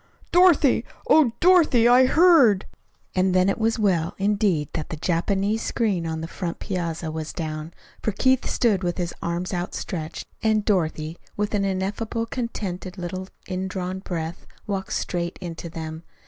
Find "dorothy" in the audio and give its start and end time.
0.31-0.83, 1.39-1.87, 10.65-11.19